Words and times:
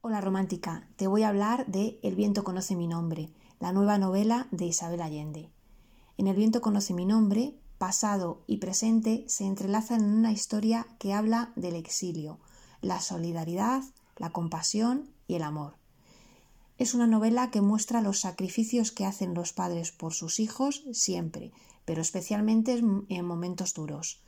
Hola 0.00 0.20
romántica, 0.20 0.86
te 0.94 1.08
voy 1.08 1.24
a 1.24 1.28
hablar 1.28 1.66
de 1.66 1.98
El 2.04 2.14
viento 2.14 2.44
conoce 2.44 2.76
mi 2.76 2.86
nombre, 2.86 3.30
la 3.58 3.72
nueva 3.72 3.98
novela 3.98 4.46
de 4.52 4.66
Isabel 4.66 5.02
Allende. 5.02 5.50
En 6.16 6.28
El 6.28 6.36
viento 6.36 6.60
conoce 6.60 6.94
mi 6.94 7.04
nombre, 7.04 7.58
pasado 7.78 8.44
y 8.46 8.58
presente 8.58 9.24
se 9.26 9.44
entrelazan 9.44 10.02
en 10.02 10.10
una 10.10 10.30
historia 10.30 10.86
que 11.00 11.14
habla 11.14 11.50
del 11.56 11.74
exilio, 11.74 12.38
la 12.80 13.00
solidaridad, 13.00 13.82
la 14.16 14.30
compasión 14.30 15.10
y 15.26 15.34
el 15.34 15.42
amor. 15.42 15.74
Es 16.78 16.94
una 16.94 17.08
novela 17.08 17.50
que 17.50 17.60
muestra 17.60 18.00
los 18.00 18.20
sacrificios 18.20 18.92
que 18.92 19.04
hacen 19.04 19.34
los 19.34 19.52
padres 19.52 19.90
por 19.90 20.14
sus 20.14 20.38
hijos 20.38 20.84
siempre, 20.92 21.50
pero 21.84 22.02
especialmente 22.02 22.80
en 23.08 23.24
momentos 23.24 23.74
duros. 23.74 24.22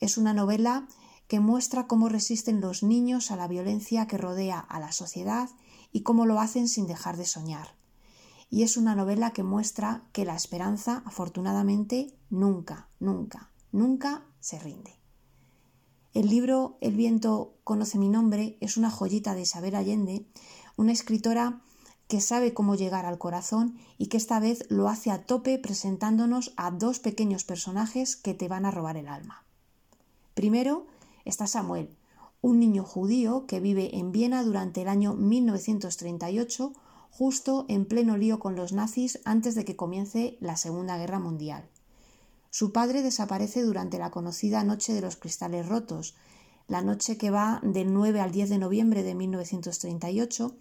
Es 0.00 0.18
una 0.18 0.34
novela 0.34 0.86
que 1.32 1.40
muestra 1.40 1.86
cómo 1.86 2.10
resisten 2.10 2.60
los 2.60 2.82
niños 2.82 3.30
a 3.30 3.36
la 3.36 3.48
violencia 3.48 4.06
que 4.06 4.18
rodea 4.18 4.58
a 4.58 4.78
la 4.80 4.92
sociedad 4.92 5.48
y 5.90 6.02
cómo 6.02 6.26
lo 6.26 6.38
hacen 6.38 6.68
sin 6.68 6.86
dejar 6.86 7.16
de 7.16 7.24
soñar. 7.24 7.68
Y 8.50 8.64
es 8.64 8.76
una 8.76 8.94
novela 8.94 9.30
que 9.30 9.42
muestra 9.42 10.02
que 10.12 10.26
la 10.26 10.36
esperanza, 10.36 11.02
afortunadamente, 11.06 12.14
nunca, 12.28 12.90
nunca, 13.00 13.50
nunca 13.72 14.26
se 14.40 14.58
rinde. 14.58 14.92
El 16.12 16.28
libro 16.28 16.76
El 16.82 16.96
viento 16.96 17.54
conoce 17.64 17.98
mi 17.98 18.10
nombre 18.10 18.58
es 18.60 18.76
una 18.76 18.90
joyita 18.90 19.34
de 19.34 19.40
Isabel 19.40 19.74
Allende, 19.74 20.26
una 20.76 20.92
escritora 20.92 21.62
que 22.08 22.20
sabe 22.20 22.52
cómo 22.52 22.74
llegar 22.74 23.06
al 23.06 23.16
corazón 23.16 23.78
y 23.96 24.08
que 24.08 24.18
esta 24.18 24.38
vez 24.38 24.66
lo 24.68 24.90
hace 24.90 25.10
a 25.10 25.24
tope 25.24 25.58
presentándonos 25.58 26.52
a 26.58 26.70
dos 26.70 26.98
pequeños 26.98 27.44
personajes 27.44 28.16
que 28.16 28.34
te 28.34 28.48
van 28.48 28.66
a 28.66 28.70
robar 28.70 28.98
el 28.98 29.08
alma. 29.08 29.46
Primero, 30.34 30.86
está 31.24 31.46
Samuel, 31.46 31.96
un 32.40 32.58
niño 32.58 32.84
judío 32.84 33.46
que 33.46 33.60
vive 33.60 33.96
en 33.98 34.10
Viena 34.10 34.42
durante 34.42 34.82
el 34.82 34.88
año 34.88 35.14
1938, 35.14 36.72
justo 37.10 37.66
en 37.68 37.84
pleno 37.84 38.16
lío 38.16 38.40
con 38.40 38.56
los 38.56 38.72
nazis 38.72 39.20
antes 39.24 39.54
de 39.54 39.64
que 39.64 39.76
comience 39.76 40.36
la 40.40 40.56
Segunda 40.56 40.98
Guerra 40.98 41.20
Mundial. 41.20 41.68
Su 42.50 42.72
padre 42.72 43.02
desaparece 43.02 43.62
durante 43.62 43.98
la 43.98 44.10
conocida 44.10 44.64
Noche 44.64 44.92
de 44.92 45.00
los 45.00 45.16
Cristales 45.16 45.68
Rotos, 45.68 46.16
la 46.68 46.82
noche 46.82 47.16
que 47.16 47.30
va 47.30 47.60
del 47.62 47.92
9 47.92 48.20
al 48.20 48.32
10 48.32 48.50
de 48.50 48.58
noviembre 48.58 49.02
de 49.02 49.14
1938, 49.14 50.56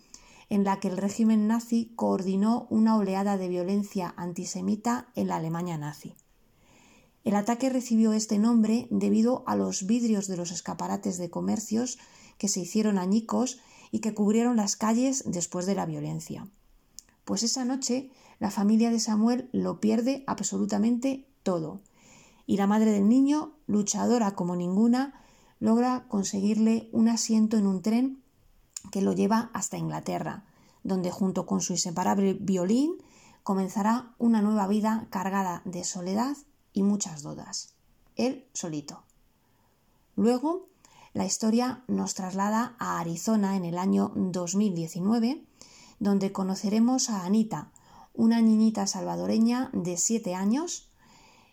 en 0.50 0.64
la 0.64 0.80
que 0.80 0.90
el 0.90 0.98
régimen 0.98 1.48
nazi 1.48 1.94
coordinó 1.96 2.68
una 2.70 2.96
oleada 2.98 3.38
de 3.38 3.48
violencia 3.48 4.14
antisemita 4.18 5.08
en 5.16 5.28
la 5.30 5.38
Alemania 5.38 5.78
nazi. 5.78 6.16
El 7.24 7.36
ataque 7.36 7.70
recibió 7.70 8.14
este 8.14 8.40
nombre 8.40 8.88
debido 8.90 9.44
a 9.46 9.56
los 9.56 9.86
vidrios 9.86 10.28
de 10.28 10.38
los 10.38 10.52
escaparates 10.52 11.18
de 11.18 11.30
comercios 11.30 12.00
que 12.38 12.48
se 12.48 12.60
hicieron 12.60 12.98
añicos 12.98 13.60
y 13.92 14.00
que 14.00 14.14
cubrieron 14.14 14.56
las 14.56 14.76
calles 14.76 15.24
después 15.28 15.66
de 15.66 15.76
la 15.76 15.86
violencia. 15.86 16.48
Pues 17.26 17.44
esa 17.44 17.66
noche 17.66 18.10
la 18.40 18.50
familia 18.50 18.90
de 18.90 19.00
Samuel 19.00 19.50
lo 19.52 19.80
pierde 19.80 20.24
absolutamente 20.26 21.28
todo 21.44 21.82
y 22.48 22.58
la 22.58 22.68
madre 22.68 22.92
del 22.92 23.08
niño, 23.08 23.54
luchadora 23.68 24.36
como 24.36 24.56
ninguna, 24.56 25.14
logra 25.60 26.06
conseguirle 26.08 26.90
un 26.92 27.08
asiento 27.08 27.58
en 27.58 27.68
un 27.68 27.82
tren 27.82 28.24
que 28.92 29.02
lo 29.02 29.14
lleva 29.14 29.52
hasta 29.54 29.78
Inglaterra, 29.78 30.44
donde 30.84 31.12
junto 31.12 31.46
con 31.46 31.62
su 31.62 31.74
inseparable 31.74 32.34
violín 32.34 32.96
comenzará 33.44 34.16
una 34.18 34.42
nueva 34.42 34.68
vida 34.68 35.08
cargada 35.12 35.62
de 35.66 35.84
soledad 35.84 36.36
y 36.74 36.84
muchas 36.84 37.24
dudas. 37.24 37.74
Él 38.16 38.46
solito. 38.54 39.04
Luego, 40.16 40.68
la 41.14 41.26
historia 41.26 41.84
nos 41.88 42.14
traslada 42.14 42.76
a 42.80 43.00
Arizona 43.00 43.58
en 43.58 43.66
el 43.66 43.78
año 43.78 44.14
2019, 44.16 45.44
donde 46.00 46.32
conoceremos 46.32 47.10
a 47.10 47.26
Anita, 47.26 47.72
una 48.14 48.42
niñita 48.42 48.88
salvadoreña 48.88 49.70
de 49.74 49.98
7 49.98 50.36
años. 50.36 50.90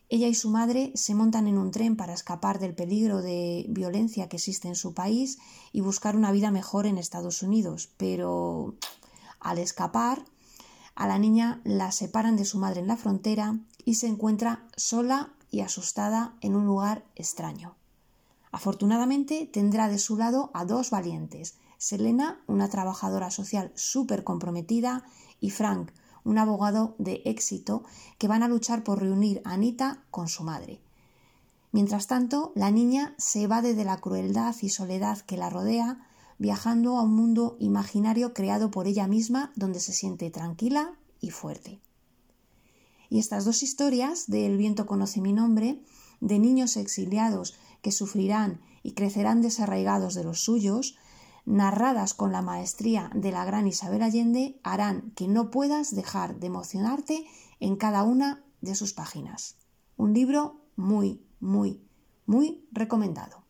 Ella 0.09 0.29
y 0.29 0.35
su 0.35 0.51
madre 0.51 0.93
se 0.95 1.15
montan 1.15 1.49
en 1.49 1.59
un 1.59 1.71
tren 1.71 1.97
para 1.97 2.15
escapar 2.15 2.59
del 2.59 2.75
peligro 2.75 3.21
de 3.21 3.67
violencia 3.69 4.29
que 4.29 4.37
existe 4.37 4.69
en 4.69 4.75
su 4.75 4.95
país 4.95 5.39
y 5.73 5.81
buscar 5.81 6.17
una 6.17 6.33
vida 6.33 6.51
mejor 6.51 6.87
en 6.87 6.97
Estados 6.97 7.43
Unidos, 7.43 7.91
pero 7.97 8.77
al 9.41 9.59
escapar, 9.59 10.25
a 10.95 11.07
la 11.07 11.19
niña 11.19 11.61
la 11.65 11.93
separan 11.93 12.37
de 12.37 12.45
su 12.45 12.59
madre 12.59 12.81
en 12.81 12.87
la 12.89 12.97
frontera 12.97 13.59
y 13.89 13.95
se 13.95 14.07
encuentra 14.07 14.69
sola 14.77 15.33
y 15.51 15.61
asustada 15.61 16.35
en 16.43 16.55
un 16.55 16.67
lugar 16.67 17.07
extraño. 17.15 17.75
Afortunadamente 18.53 19.49
tendrá 19.51 19.89
de 19.89 19.99
su 19.99 20.19
lado 20.19 20.51
a 20.53 20.67
dos 20.67 20.91
valientes, 20.91 21.55
Selena, 21.79 22.39
una 22.47 22.69
trabajadora 22.69 23.31
social 23.31 23.73
súper 23.77 24.25
comprometida, 24.25 25.05
y 25.41 25.49
Frank, 25.49 25.91
un 26.23 26.37
abogado 26.37 26.97
de 26.99 27.23
éxito, 27.25 27.83
que 28.19 28.29
van 28.29 28.43
a 28.43 28.49
luchar 28.49 28.85
por 28.85 29.01
reunir 29.01 29.41
a 29.47 29.53
Anita 29.53 30.05
con 30.11 30.29
su 30.29 30.45
madre. 30.45 30.83
Mientras 31.73 32.09
tanto, 32.09 32.53
la 32.55 32.71
niña 32.71 33.15
se 33.17 33.45
evade 33.45 33.73
de 33.73 33.87
la 33.87 33.97
crueldad 34.03 34.55
y 34.61 34.69
soledad 34.69 35.21
que 35.23 35.39
la 35.39 35.49
rodea 35.49 36.07
viajando 36.37 36.99
a 36.99 37.05
un 37.05 37.15
mundo 37.15 37.57
imaginario 37.59 38.35
creado 38.35 38.71
por 38.71 38.87
ella 38.87 39.07
misma 39.07 39.51
donde 39.57 39.81
se 39.81 39.95
siente 39.95 40.29
tranquila 40.31 40.93
y 41.23 41.31
fuerte. 41.31 41.81
Y 43.09 43.19
estas 43.19 43.45
dos 43.45 43.63
historias 43.63 44.27
de 44.27 44.47
El 44.47 44.57
viento 44.57 44.87
conoce 44.87 45.21
mi 45.21 45.33
nombre, 45.33 45.83
de 46.21 46.39
niños 46.39 46.77
exiliados 46.77 47.59
que 47.83 47.93
sufrirán 47.93 48.61
y 48.83 48.93
crecerán 48.93 49.43
desarraigados 49.43 50.15
de 50.15 50.25
los 50.25 50.41
suyos, 50.41 50.97
narradas 51.45 52.13
con 52.13 52.33
la 52.33 52.43
maestría 52.43 53.11
de 53.15 53.33
la 53.33 53.45
gran 53.45 53.67
Isabel 53.67 54.03
Allende, 54.03 54.61
harán 54.63 55.13
que 55.13 55.29
no 55.29 55.51
puedas 55.51 55.95
dejar 55.95 56.39
de 56.39 56.49
emocionarte 56.49 57.25
en 57.61 57.77
cada 57.77 58.03
una 58.03 58.45
de 58.61 58.75
sus 58.75 58.93
páginas. 58.93 59.57
Un 59.97 60.13
libro 60.13 60.61
muy, 60.77 61.23
muy, 61.41 61.83
muy 62.27 62.69
recomendado. 62.73 63.48